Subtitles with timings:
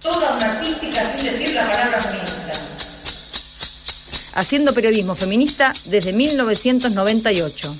[0.00, 2.52] Toda una artística sin decir la palabra feminista.
[4.34, 7.74] Haciendo periodismo feminista desde 1998.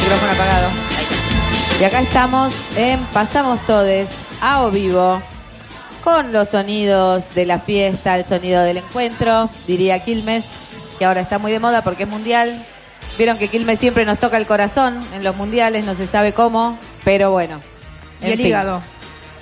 [0.00, 0.70] Micrófono apagado.
[1.78, 5.22] Y acá estamos en Pasamos Todes a o vivo
[6.04, 10.44] con los sonidos de la fiesta, el sonido del encuentro, diría Quilmes,
[10.98, 12.64] que ahora está muy de moda porque es mundial.
[13.18, 16.78] Vieron que Quilmes siempre nos toca el corazón en los mundiales, no se sabe cómo,
[17.04, 17.60] pero bueno.
[18.22, 18.46] Y en el fin.
[18.46, 18.82] hígado.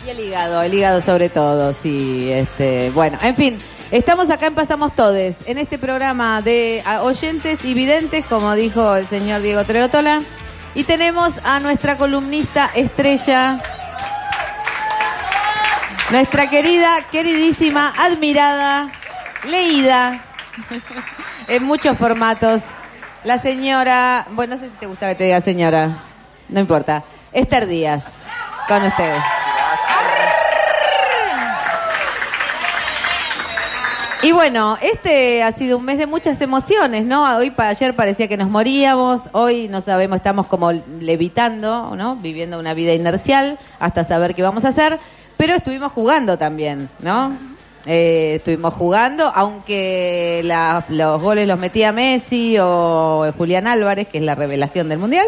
[0.07, 3.59] Y el hígado, el hígado sobre todo, sí, este, bueno, en fin,
[3.91, 9.07] estamos acá en Pasamos Todes, en este programa de oyentes y videntes, como dijo el
[9.07, 10.21] señor Diego Trerotola,
[10.75, 13.63] y tenemos a nuestra columnista estrella,
[16.15, 18.89] nuestra querida, queridísima, admirada,
[19.49, 20.21] leída,
[21.49, 22.63] en muchos formatos,
[23.25, 25.99] la señora, bueno, no sé si te gusta que te diga señora,
[26.49, 27.03] no importa,
[27.33, 28.27] Esther Díaz,
[28.69, 29.21] con ustedes.
[34.23, 37.25] Y bueno, este ha sido un mes de muchas emociones, ¿no?
[37.37, 42.15] Hoy para ayer parecía que nos moríamos, hoy no sabemos, estamos como levitando, ¿no?
[42.15, 45.01] Viviendo una vida inercial hasta saber qué vamos a hacer,
[45.37, 47.37] pero estuvimos jugando también, ¿no?
[47.87, 54.25] Eh, estuvimos jugando, aunque la- los goles los metía Messi o Julián Álvarez, que es
[54.25, 55.27] la revelación del Mundial.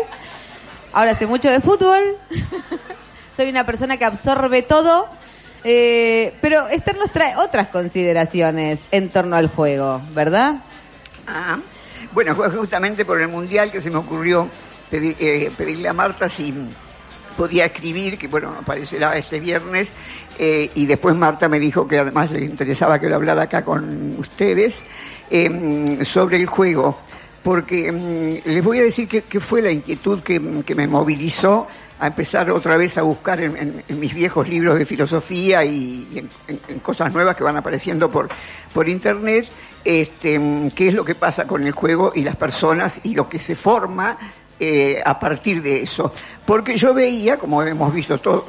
[0.93, 2.01] Ahora sé mucho de fútbol.
[3.37, 5.07] Soy una persona que absorbe todo.
[5.65, 10.55] Eh, pero Esther nos trae otras consideraciones en torno al juego, ¿verdad?
[11.27, 11.59] Ah,
[12.13, 14.49] bueno, fue justamente por el Mundial que se me ocurrió
[14.91, 16.55] pedir- eh, pedirle a Marta si
[17.37, 19.89] podía escribir, que bueno, aparecerá este viernes,
[20.39, 24.17] eh, y después Marta me dijo que además le interesaba que lo hablara acá con
[24.19, 24.81] ustedes,
[25.31, 26.99] eh, sobre el juego,
[27.43, 31.67] porque mm, les voy a decir que, que fue la inquietud que, que me movilizó
[31.99, 36.07] a empezar otra vez a buscar en, en- en mis viejos libros de filosofía y,
[36.13, 36.29] y en,
[36.69, 38.29] en- cosas nuevas que van apareciendo por,
[38.75, 39.47] por internet,
[39.85, 43.29] este, mm, qué es lo que pasa con el juego y las personas y lo
[43.29, 44.19] que se forma
[44.59, 46.13] eh, a partir de eso.
[46.47, 48.47] Porque yo veía, como hemos visto to-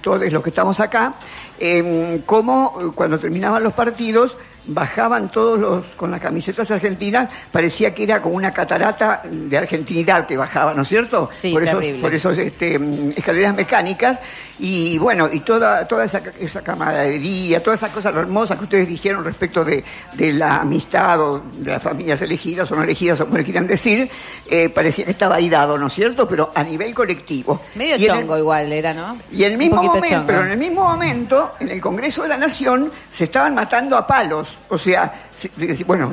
[0.00, 1.14] todos los que estamos acá,
[1.58, 4.36] em, cómo eh, cuando terminaban los partidos
[4.68, 10.26] bajaban todos los con las camisetas argentinas, parecía que era como una catarata de argentinidad
[10.26, 11.28] que bajaba, ¿no es cierto?
[11.40, 12.78] Sí, por eso, por esos este,
[13.16, 14.18] escaleras mecánicas
[14.60, 19.24] y bueno, y toda, toda esa, esa camaradería, todas esas cosas hermosas que ustedes dijeron
[19.24, 19.84] respecto de,
[20.14, 23.66] de la amistad o de las familias elegidas o no elegidas o como le quieran
[23.66, 24.10] decir,
[24.50, 26.26] eh, parecía que estaba ahí dado, ¿no es cierto?
[26.28, 27.60] Pero a nivel colectivo.
[27.74, 29.16] Medio Y el- chongo igual era, ¿no?
[29.32, 30.26] y en el mismo momento, chongo.
[30.26, 34.06] pero en el mismo momento, en el Congreso de la Nación se estaban matando a
[34.06, 34.48] palos.
[34.68, 35.27] O sea,
[35.86, 36.12] bueno,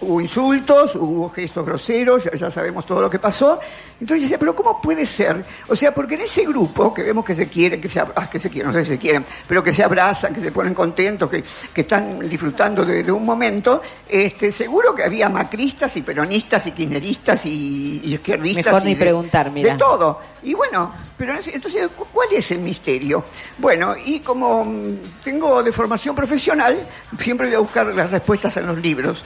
[0.00, 3.58] hubo insultos, hubo gestos groseros, ya, ya sabemos todo lo que pasó.
[4.00, 5.44] Entonces yo decía, pero ¿cómo puede ser?
[5.68, 8.38] O sea, porque en ese grupo que vemos que se quieren, que se, ah, que
[8.38, 11.28] se quieren, no sé si se quieren, pero que se abrazan, que se ponen contentos,
[11.30, 11.42] que,
[11.72, 16.72] que están disfrutando de, de un momento, este, seguro que había macristas y peronistas y
[16.72, 18.66] kirchneristas y, y izquierdistas.
[18.66, 19.72] Mejor y ni de- preguntar, mira.
[19.72, 20.20] De todo.
[20.42, 23.22] Y bueno, pero entonces, ¿cu- ¿cuál es el misterio?
[23.58, 26.80] Bueno, y como mm, tengo de formación profesional,
[27.18, 29.22] siempre voy a buscar las respuestas en los libros.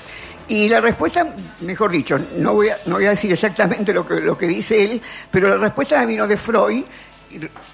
[0.48, 1.26] Y la respuesta,
[1.60, 4.82] mejor dicho, no voy a, no voy a decir exactamente lo que, lo que dice
[4.84, 5.00] él,
[5.30, 6.84] pero la respuesta vino de Freud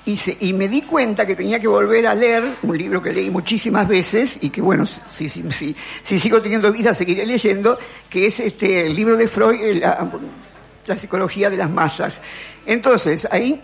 [0.07, 3.13] y, se- y me di cuenta que tenía que volver a leer un libro que
[3.13, 7.77] leí muchísimas veces y que bueno, si, si, si, si sigo teniendo vida seguiré leyendo,
[8.09, 10.09] que es este el libro de Freud, la,
[10.87, 12.19] la psicología de las masas.
[12.65, 13.61] Entonces, ahí,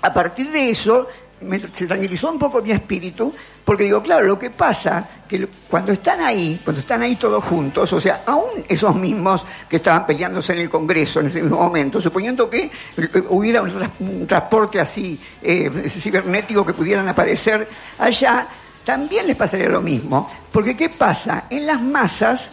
[0.00, 1.08] a partir de eso,
[1.42, 3.32] me- se tranquilizó un poco mi espíritu,
[3.64, 7.92] porque digo, claro, lo que pasa, que cuando están ahí, cuando están ahí todos juntos,
[7.92, 12.00] o sea, aún esos mismos que estaban peleándose en el Congreso en ese mismo momento,
[12.00, 12.62] suponiendo que
[12.96, 18.46] eh, hubiera un transporte así eh, cibernético que pudieran aparecer allá,
[18.84, 20.30] también les pasaría lo mismo.
[20.50, 21.44] Porque ¿qué pasa?
[21.50, 22.48] En las masas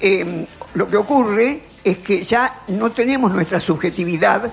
[0.00, 4.50] eh, lo que ocurre es que ya no tenemos nuestra subjetividad,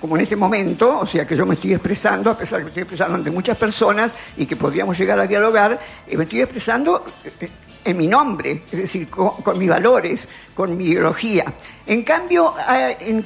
[0.00, 2.68] como en este momento, o sea que yo me estoy expresando, a pesar de que
[2.68, 7.04] estoy expresando ante muchas personas y que podríamos llegar a dialogar, eh, me estoy expresando
[7.40, 7.48] eh,
[7.84, 11.44] en mi nombre, es decir, con, con mis valores, con mi ideología.
[11.86, 12.54] En cambio,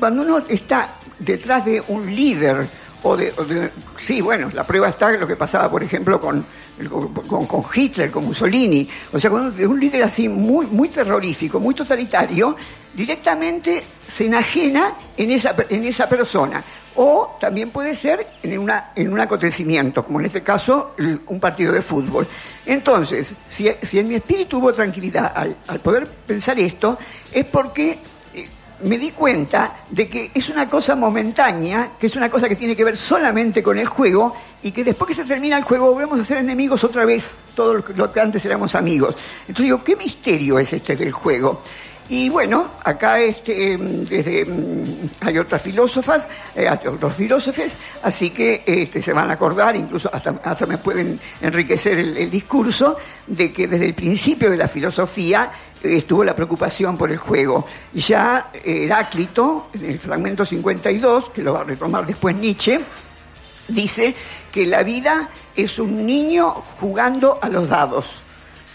[0.00, 0.88] cuando uno está
[1.18, 2.66] detrás de un líder
[3.02, 3.32] o de,
[4.04, 6.44] sí, bueno, la prueba está en lo que pasaba, por ejemplo, con,
[7.46, 12.56] con, Hitler, con Mussolini, o sea, con un, líder así muy, muy terrorífico, muy totalitario,
[12.94, 16.62] directamente se enajena en esa, en esa persona.
[17.00, 20.96] O también puede ser en, una, en un acontecimiento, como en este caso
[21.28, 22.26] un partido de fútbol.
[22.66, 26.98] Entonces, si, si en mi espíritu hubo tranquilidad al, poder pensar esto,
[27.32, 27.98] es porque
[28.82, 32.76] me di cuenta de que es una cosa momentánea, que es una cosa que tiene
[32.76, 36.20] que ver solamente con el juego y que después que se termina el juego volvemos
[36.20, 39.16] a ser enemigos otra vez, todo lo que- antes éramos amigos.
[39.42, 41.62] Entonces digo, ¿qué misterio es este del juego?
[42.10, 46.26] Y bueno, acá este, mm, desde, mm, hay otras filósofas,
[46.56, 51.20] eh, otros filósofos, así que este, se van a acordar, incluso hasta, hasta me pueden
[51.42, 52.96] enriquecer el, discurso,
[53.26, 55.50] de que desde el principio de la filosofía
[55.82, 57.66] estuvo la preocupación por el juego.
[57.94, 62.80] Ya eh, Heráclito, en el fragmento 52, que lo va a retomar después Nietzsche,
[63.68, 64.14] dice
[64.52, 68.22] que la vida es un niño jugando a los dados.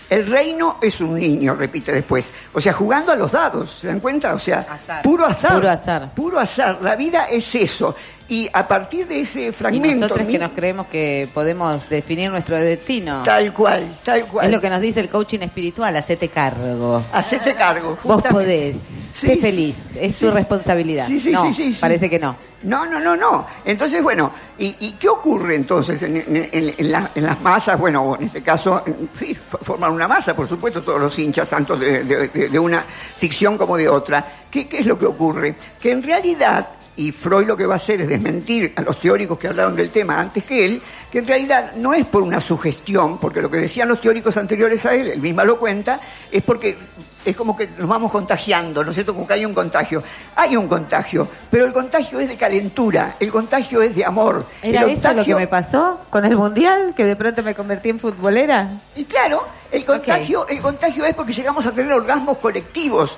[0.10, 2.30] El reino es un niño, repite después.
[2.54, 4.34] O sea, jugando a los dados, ¿se dan cuenta?
[4.34, 5.02] O sea, Azar.
[5.02, 5.54] puro azar.
[5.54, 6.12] Puro azar.
[6.14, 6.80] Puro azar.
[6.82, 7.96] La vida es eso.
[8.34, 9.96] Y a partir de ese Y fragmento...
[10.08, 13.22] nosotros mi- que nos creemos que podemos definir nuestro destino.
[13.24, 14.48] Tal cual, tal cual.
[14.48, 17.04] Es lo que nos dice el coaching espiritual, hacete cargo.
[17.14, 17.98] Hacete cargo.
[18.04, 18.32] Vos justamente.
[18.32, 18.76] podés.
[19.14, 19.76] Sí, sé feliz.
[20.00, 20.26] Es Sí.
[20.26, 21.06] tu responsabilidad.
[21.06, 21.78] Sí, sí, no, sí, sí, sí.
[21.80, 22.36] parece que no.
[22.64, 23.46] No, no, no, no.
[23.66, 27.80] Entonces, bueno, ¿y, y qué ocurre entonces en, en- en- en la- en las masas?
[27.80, 28.84] Bueno, en este caso,
[29.16, 33.78] sí, forman una masa, por supuesto, todos los hinchas, tanto de- de una ficción como
[33.78, 34.26] de otra.
[34.50, 35.54] ¿Qué, ¿Qué es lo que ocurre?
[35.80, 39.38] Que en realidad, y Freud lo que va a hacer es desmentir a los teóricos
[39.40, 40.82] que hablaron del tema antes que él,
[41.12, 44.86] que en realidad no es por una sugestión, porque lo que decían los teóricos anteriores
[44.86, 46.00] a él, él misma lo cuenta,
[46.32, 46.78] es porque
[47.26, 49.14] es como que nos vamos contagiando, ¿no es cierto?
[49.14, 50.04] Como que hay un contagio.
[50.36, 54.46] Hay un contagio, pero el contagio es de calentura, el contagio es de amor.
[54.62, 56.94] ¿Era el eso lo que me pasó con el mundial?
[56.96, 58.70] Que de pronto me convertí en futbolera.
[58.96, 63.18] Y claro, el contagio, el contagio es porque llegamos a tener orgasmos colectivos.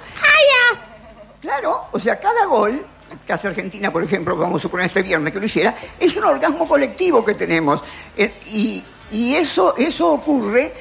[1.41, 2.83] Claro, o sea, cada gol
[3.25, 6.23] que hace Argentina, por ejemplo, vamos a suponer este viernes que lo hiciera, es un
[6.23, 7.83] orgasmo colectivo que tenemos.
[8.17, 10.73] Eh, y, y eso, eso ocurre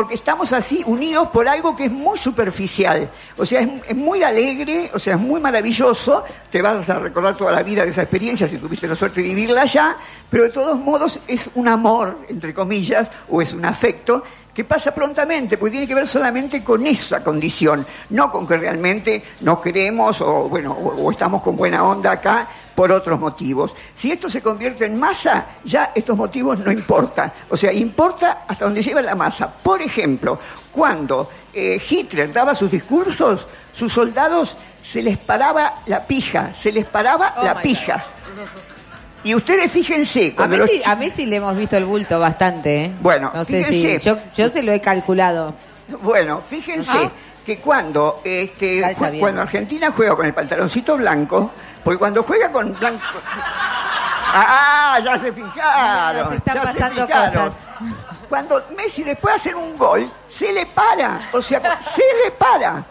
[0.00, 3.06] porque estamos así unidos por algo que es muy superficial.
[3.36, 6.24] O sea, es, es muy alegre, o sea, es muy maravilloso.
[6.50, 9.28] Te vas a recordar toda la vida de esa experiencia si tuviste la suerte de
[9.28, 9.94] vivirla allá,
[10.30, 14.24] pero de todos modos es un amor, entre comillas, o es un afecto
[14.54, 19.22] que pasa prontamente, porque tiene que ver solamente con esa condición, no con que realmente
[19.42, 22.48] nos queremos o, bueno, o, o estamos con buena onda acá
[22.80, 23.74] por otros motivos.
[23.94, 27.30] Si esto se convierte en masa, ya estos motivos no importan.
[27.50, 29.48] O sea, importa hasta donde lleva la masa.
[29.52, 30.38] Por ejemplo,
[30.72, 36.86] cuando eh, Hitler daba sus discursos, sus soldados se les paraba la pija, se les
[36.86, 38.02] paraba Oh la pija.
[39.24, 42.84] Y ustedes fíjense, A los Messi, chi- a Messi le hemos visto el bulto bastante,
[42.86, 42.94] ¿eh?
[43.02, 43.98] Bueno, no sé fíjense.
[44.00, 44.06] si.
[44.06, 45.52] Yo, yo se lo he calculado.
[46.00, 47.10] Bueno, fíjense Ajá.
[47.44, 49.20] Que cuando este Calza cu- bien.
[49.20, 51.50] cuando Argentina juega con el pantaloncito blanco,
[51.82, 53.02] porque cuando juega con blanco
[54.32, 56.24] Ah, ya se fijaron.
[56.24, 57.32] Nos están ya se pasando fijaron.
[57.48, 57.54] cosas.
[58.28, 62.84] Cuando Messi después de hacer un gol, se le para, o sea, se le para.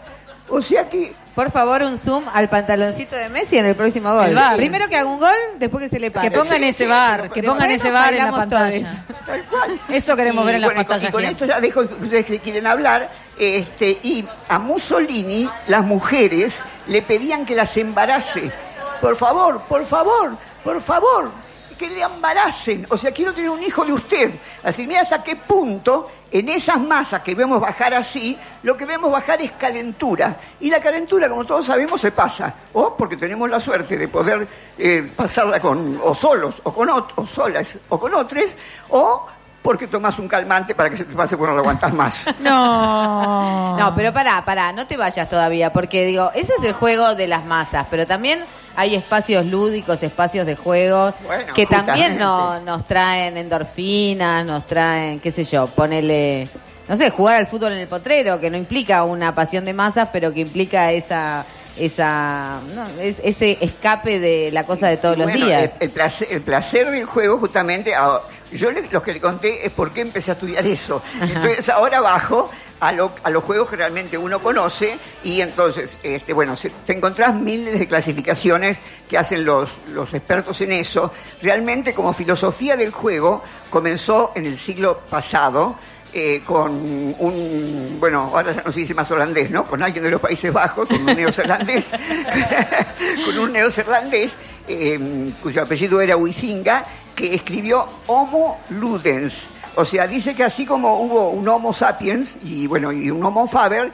[0.52, 4.26] O sea que Por favor, un zoom al pantaloncito de Messi en el próximo gol.
[4.36, 4.56] El.
[4.56, 6.28] Primero que haga un gol, después que se le pare.
[6.28, 8.90] Que pongan Sí, ese sí, bar, que pongan ese bar en la pantalla.
[9.06, 9.26] todos.
[9.26, 9.80] Tal cual.
[9.88, 11.86] Eso queremos Y, ver en las bueno, y con- pantallas Y con esto ya dejo
[11.88, 13.08] que ustedes que quieren hablar.
[13.40, 18.52] Este, y a Mussolini, las mujeres le pedían que las embarace.
[19.00, 20.32] Por favor, por favor,
[20.62, 21.30] por favor,
[21.78, 22.86] que le embaracen.
[22.90, 24.30] O sea, quiero tener un hijo de usted.
[24.62, 29.10] Así, mira hasta qué punto en esas masas que vemos bajar así, lo que vemos
[29.10, 30.36] bajar es calentura.
[30.60, 32.54] Y la calentura, como todos sabemos, se pasa.
[32.74, 37.12] O porque tenemos la suerte de poder eh, pasarla con, o solos, o con ot-
[37.16, 38.54] o solas, o con otros,
[38.90, 39.26] o
[39.62, 42.16] porque tomas un calmante para que se te pase cuando lo aguantas más.
[42.40, 43.76] No.
[43.78, 47.26] No, pero pará, pará, no te vayas todavía, porque digo, eso es el juego de
[47.26, 48.40] las masas, pero también
[48.76, 55.20] hay espacios lúdicos, espacios de juegos Bueno, que también no- nos traen endorfinas, nos traen,
[55.20, 56.48] qué sé yo, ponele,
[56.88, 60.08] no sé, jugar al fútbol en el potrero, que no implica una pasión de masas,
[60.12, 61.44] pero que implica esa
[61.78, 65.62] esa no, es- ese escape de la cosa de todos los días.
[65.62, 68.20] El, el placer, el placer del juego, justamente, a-
[68.52, 71.02] yo le- lo que le conté es por qué empecé a estudiar eso.
[71.20, 76.32] Entonces ahora bajo a, lo- a los juegos que realmente uno conoce y entonces, este,
[76.32, 78.78] bueno, se- te encontrás miles de clasificaciones
[79.08, 81.12] que hacen los, los expertos en eso.
[81.42, 85.76] Realmente como filosofía del juego comenzó en el siglo pasado
[86.12, 89.64] eh, con un, bueno, ahora ya no se dice más holandés, ¿no?
[89.64, 91.90] Con alguien de los Países Bajos, con un neozelandés,
[93.24, 94.34] con un neozelandés,
[94.66, 94.98] eh,
[95.42, 99.46] cuyo apellido era Huizinga, que escribió Homo Ludens.
[99.76, 103.46] O sea, dice que así como hubo un Homo sapiens y bueno, y un Homo
[103.46, 103.92] faber,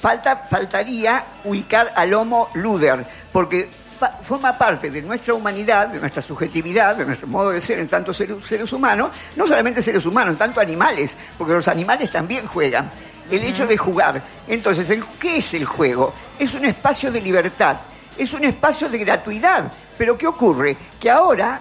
[0.00, 3.68] falta, faltaría ubicar al Homo luder, porque
[4.24, 8.12] forma parte de nuestra humanidad, de nuestra subjetividad, de nuestro modo de ser en tanto
[8.12, 12.90] seres, seres humanos, no solamente seres humanos, en tanto animales, porque los animales también juegan.
[13.30, 14.20] El hecho de jugar.
[14.48, 16.12] Entonces, ¿qué es el juego?
[16.38, 17.76] Es un espacio de libertad,
[18.18, 19.70] es un espacio de gratuidad.
[19.96, 20.76] Pero ¿qué ocurre?
[21.00, 21.60] Que ahora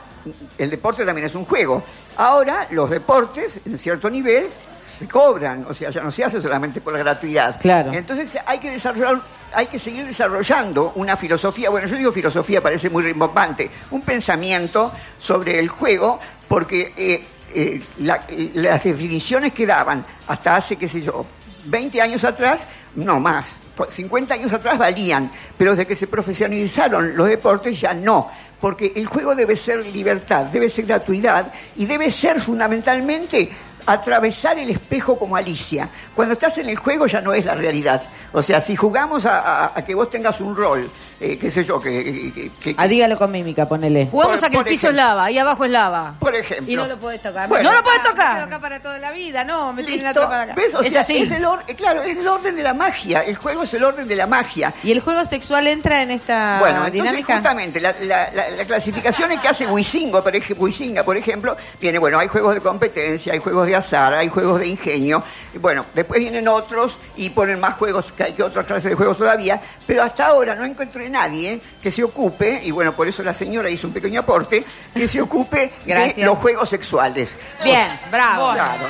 [0.58, 1.84] el deporte también es un juego.
[2.18, 4.48] Ahora los deportes, en cierto nivel,
[4.88, 7.60] se cobran, o sea, ya no se hace solamente por la gratuidad.
[7.60, 7.92] Claro.
[7.94, 9.20] Entonces hay que desarrollar,
[9.54, 14.92] hay que seguir desarrollando una filosofía, bueno, yo digo filosofía, parece muy rimbombante, un pensamiento
[15.18, 17.24] sobre el juego, porque eh,
[17.54, 18.22] eh, la-
[18.56, 21.26] las definiciones que daban hasta hace, qué sé yo,
[21.66, 23.56] 20 años atrás, no más,
[23.90, 28.30] 50 años atrás valían, pero desde que se profesionalizaron los deportes ya no,
[28.62, 33.50] porque el juego debe ser libertad, debe ser gratuidad y debe ser fundamentalmente
[33.86, 35.90] atravesar el espejo como Alicia.
[36.16, 38.04] Cuando estás en el juego ya no es la realidad.
[38.32, 40.90] O sea, si jugamos a, a- que vos tengas un rol,
[41.22, 42.52] eh, qué sé yo, que...
[42.60, 44.08] que- Ah, dígalo con mímica, ponele.
[44.10, 45.04] Jugamos Por- a que el piso es ejemplo.
[45.04, 46.14] lava, ahí abajo es lava.
[46.20, 46.72] por ejemplo.
[46.72, 47.48] Y no lo puedes tocar.
[47.48, 47.70] Bueno.
[47.70, 48.36] No lo puedes Me tocar.
[48.38, 50.54] quedo acá para toda la vida, no, me tienen atrapada acá.
[50.56, 50.74] ¿Ves?
[50.74, 51.18] O Es sea, así.
[51.18, 53.22] el or- eh, claro, es el orden de la magia.
[53.22, 54.74] El juego es el orden de la magia.
[54.84, 57.34] ¿Y el juego sexual entra en esta Bueno, entonces dinámica?
[57.36, 62.00] justamente la, la, la, la clasificación que hace Huizingo, por ej- Huizinga, por ejemplo, viene,
[62.00, 65.24] bueno, hay juegos de competencia, hay juegos de azar, hay juegos de ingenio,
[65.54, 68.96] y bueno, después vienen otros y ponen más juegos, que hay que otras clases de
[68.96, 73.22] juegos todavía, pero hasta ahora no encontré nadie que se ocupe, y bueno, por eso
[73.24, 74.64] la señora hizo un pequeño aporte,
[74.94, 77.36] que se ocupe de los juegos sexuales.
[77.64, 78.54] Bien, bravo.
[78.54, 78.86] Claro.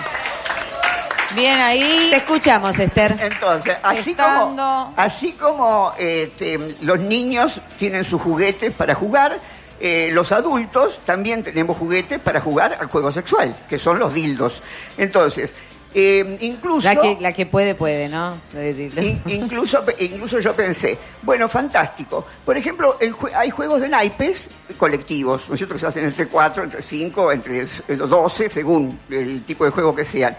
[1.35, 2.07] Bien ahí.
[2.09, 3.17] Te escuchamos, Esther.
[3.21, 9.39] Entonces, así Estando- como, así como este, los niños tienen sus juguetes para jugar,
[9.79, 14.61] eh, los adultos también tenemos juguetes para jugar al juego sexual, que son los dildos.
[14.97, 15.55] Entonces,
[15.93, 16.87] eh, incluso...
[16.87, 18.33] La que, la que puede, puede, ¿no?
[18.55, 22.25] In- incluso, incluso yo pensé, bueno, fantástico.
[22.45, 25.75] Por ejemplo, el hay juegos de naipes colectivos, ¿no es cierto?
[25.75, 29.71] Que se hacen entre 4, entre 5, entre s- eh, 12, según el tipo de
[29.71, 30.35] juego que sean.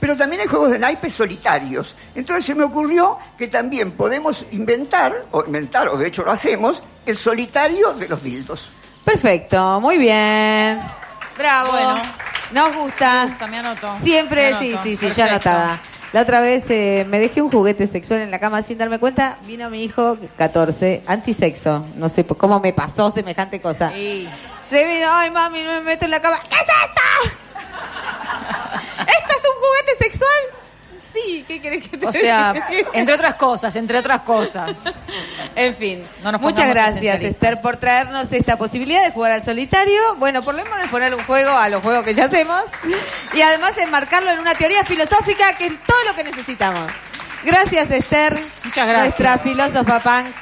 [0.00, 1.94] Pero también hay juegos de naipes solitarios.
[2.14, 6.82] Entonces se me ocurrió que también podemos inventar, o inventar, o de hecho lo hacemos,
[7.06, 8.68] el solitario de los dildos.
[9.04, 10.80] Perfecto, muy bien.
[11.38, 11.72] Bravo.
[11.72, 12.02] Bueno.
[12.52, 13.36] Nos gusta.
[13.38, 13.96] También anoto.
[14.02, 14.82] Siempre, Me sí, anoto.
[14.84, 15.80] sí, sí, ya anotada.
[16.12, 19.36] La otra vez eh, me dejé un juguete sexual en la cama sin darme cuenta.
[19.46, 21.84] Vino mi hijo, 14, antisexo.
[21.96, 23.90] No sé cómo me pasó semejante cosa.
[23.90, 24.28] Sí.
[24.70, 26.38] Se vino, ay mami, no me meto en la cama.
[26.48, 27.34] ¿Qué es esto?
[29.00, 30.53] ¿Esto es un juguete sexual?
[31.14, 32.52] Sí, ¿qué querés que te O sea,
[32.92, 34.82] entre otras cosas, entre otras cosas.
[35.54, 37.22] En fin, No nos muchas gracias.
[37.22, 40.16] Esther por traernos esta posibilidad de jugar al solitario.
[40.16, 42.60] Bueno, por lo menos poner un juego a los juegos que ya hacemos
[43.32, 46.90] y además enmarcarlo en una teoría filosófica que es todo lo que necesitamos.
[47.44, 48.32] Gracias Esther,
[48.64, 49.00] Muchas gracias.
[49.00, 50.34] nuestra filósofa punk.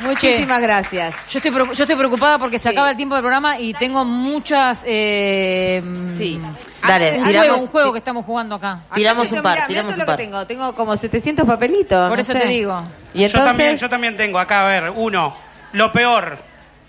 [0.00, 1.14] Muchísimas gracias.
[1.30, 2.74] Yo estoy, yo estoy preocupada porque se Sí.
[2.74, 4.84] acaba el tiempo del programa y tengo muchas...
[4.86, 5.82] Eh,
[6.16, 6.40] Sí.
[6.86, 8.80] Dale, Antes- un tiramos- juego, un juego que estamos jugando acá.
[8.94, 10.14] Tiramos un par, mira, tiramos mira un par.
[10.14, 10.46] lo que tengo.
[10.46, 12.08] Tengo como 700 papelitos.
[12.08, 12.40] Por no eso sé.
[12.40, 12.82] te digo.
[13.14, 15.34] Y Yo, entonces, también, yo también tengo acá, a ver, uno.
[15.72, 16.38] Lo peor,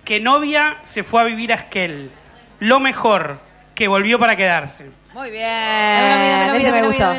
[0.06, 2.12] que novia se fue a vivir a Esquel.
[2.60, 3.40] Lo mejor,
[3.74, 4.90] que volvió para quedarse.
[5.14, 5.46] Muy bien.
[5.46, 7.14] Ese me gustó.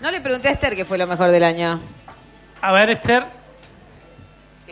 [0.00, 1.78] No le pregunté a Esther qué fue lo mejor del año.
[2.62, 3.24] A ver, Esther.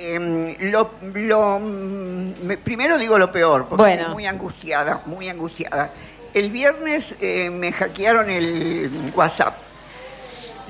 [0.01, 4.01] Em, lo, lo, me- primero digo lo peor, porque Bueno.
[4.01, 5.91] estoy muy angustiada, muy angustiada.
[6.33, 9.57] El viernes eh, me hackearon el WhatsApp.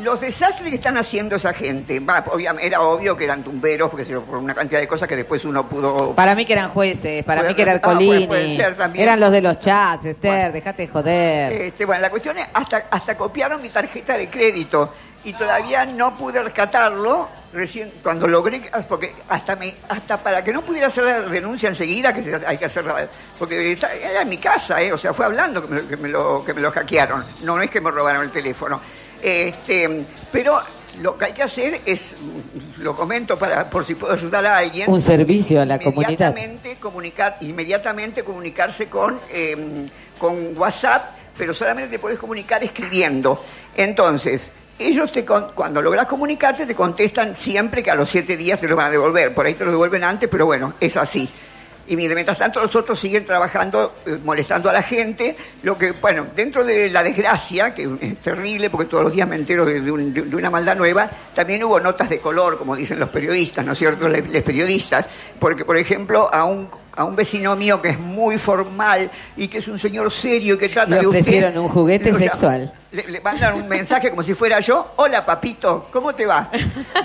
[0.02, 4.04] Los desastres que están haciendo esa gente, va, obviamente, era obvio que eran tumberos, porque
[4.04, 6.14] por una cantidad de cosas que después uno pudo...
[6.14, 9.02] Para mí que eran jueces, para mí que era ah, puede- también.
[9.02, 10.52] Eran los de los chats, Esther, Bueno.
[10.52, 11.52] dejate de joder.
[11.52, 14.94] Este, bueno, la cuestión es, hasta, hasta copiaron mi tarjeta de crédito
[15.24, 20.62] y todavía no pude rescatarlo recién cuando logré, porque hasta me, hasta para que no
[20.62, 23.06] pudiera hacer la renuncia enseguida, que hay que hacerla,
[23.38, 26.44] porque era en mi casa, eh, o sea, fue hablando que me, que me lo,
[26.44, 28.80] que me lo hackearon, no es que me robaron el teléfono.
[29.20, 30.60] Este, pero
[31.02, 32.16] lo que hay que hacer es,
[32.78, 36.10] lo comento para por si puedo ayudar a alguien, Un servicio a la comunidad.
[36.10, 39.86] inmediatamente comunicar inmediatamente comunicarse con eh,
[40.18, 43.44] con WhatsApp pero solamente te puedes comunicar escribiendo
[43.76, 48.60] entonces ellos te con- cuando logras comunicarte te contestan siempre que a los siete días
[48.60, 49.34] te lo van a devolver.
[49.34, 51.28] Por ahí te lo devuelven antes pero bueno es así.
[51.90, 56.26] Y mientras tanto los otros siguen trabajando, eh, molestando a la gente, lo que, bueno,
[56.36, 59.90] dentro de la desgracia, que es terrible porque todos los días me entero de, de
[59.90, 63.64] un- de- de una maldad nueva, también hubo notas de color, como dicen los periodistas,
[63.64, 64.06] ¿no es cierto?
[64.06, 65.06] Les periodistas,
[65.38, 66.68] porque por ejemplo a un
[66.98, 70.58] a un vecino mío que es muy formal y que es un señor serio y
[70.58, 71.20] que trata Le de usted.
[71.20, 72.72] ofrecieron un juguete lo sexual.
[72.90, 74.94] Le, le mandan un mensaje como si fuera yo.
[74.96, 76.50] Hola, papito, ¿cómo te va?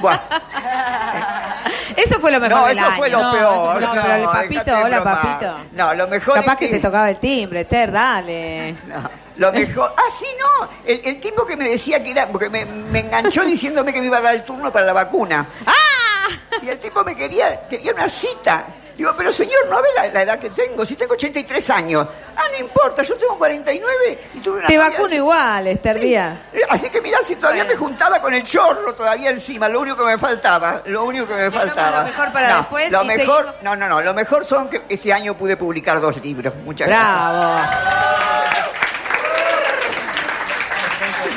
[0.01, 0.17] Buah,
[1.95, 2.95] Eso fue lo mejor no, del eso año.
[2.97, 3.53] fue lo No, peor.
[3.53, 4.03] eso fue lo No, peor.
[4.03, 5.55] pero el papito, hola, papito.
[5.73, 8.75] No, lo mejor Capaz es que te tocaba el timbre, Ter, dale.
[8.87, 9.93] No, lo mejor.
[9.95, 10.67] Ah, sí, no.
[10.85, 12.27] El, el tipo que me decía que era.
[12.27, 15.45] Porque me, me enganchó diciéndome que me iba a dar el turno para la vacuna.
[15.65, 16.27] ¡Ah!
[16.63, 17.67] Y el tipo me quería.
[17.69, 18.65] Quería una cita.
[18.97, 20.85] Digo, pero señor, ¿no ve la, la edad que tengo?
[20.85, 22.07] Si tengo 83 años.
[22.35, 24.67] Ah, no importa, yo tengo 49 y tuve una.
[24.67, 25.15] Te vacuno así.
[25.15, 25.99] igual, Esther Sí.
[26.01, 26.37] Díaz.
[26.53, 29.97] Eh, Así que mirá, si todavía me juntaba con el chorro todavía encima, lo único
[29.97, 31.99] que me faltaba, lo único que me faltaba.
[31.99, 33.63] lo mejor para No, después Lo y mejor, seguimos.
[33.63, 36.53] no, no, no, lo mejor son que este año pude publicar dos libros.
[36.63, 37.09] Muchas gracias.
[37.09, 37.61] Bravo.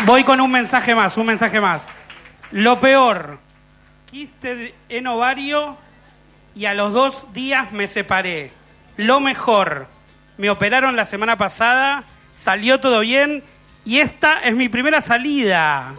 [0.04, 1.84] Voy con un mensaje más, un mensaje más.
[2.52, 3.38] Lo peor,
[4.10, 5.76] quiste en ovario
[6.56, 8.50] y a los dos días me separé.
[8.96, 9.86] Lo mejor,
[10.38, 13.44] me operaron la semana pasada, salió todo bien
[13.84, 15.92] y esta es mi primera salida.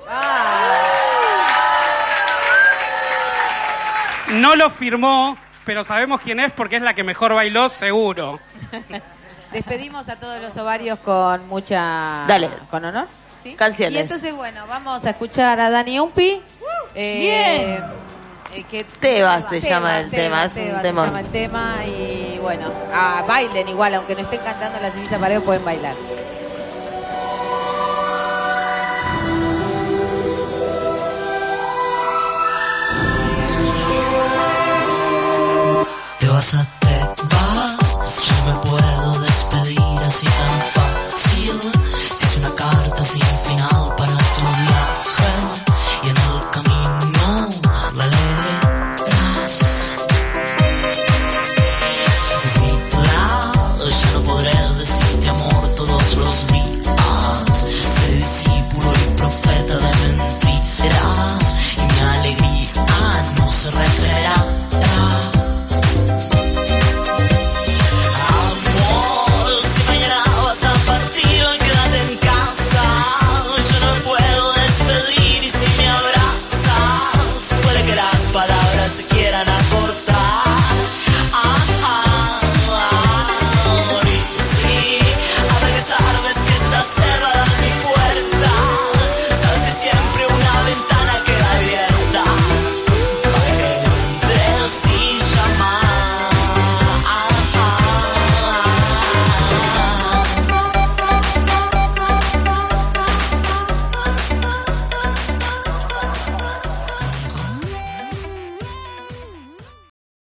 [4.30, 8.40] No lo firmó, pero sabemos quién es porque es la que mejor bailó, seguro.
[9.52, 12.26] Despedimos a todos los ovarios con mucha...
[12.28, 12.50] Dale.
[12.70, 13.08] ¿Con honor?
[13.44, 13.54] ¿Sí?
[13.54, 13.96] Canciones.
[13.96, 16.42] Y entonces, bueno, vamos a escuchar a Dani Umpi.
[16.96, 17.80] Eh, eh,
[18.64, 23.24] que- Tebas se llama el tema, es un se llama el tema y bueno, ah,
[23.28, 25.96] bailen igual, aunque no estén cantando la Silvita Pareo, pueden bailar.
[36.20, 36.77] Te vas a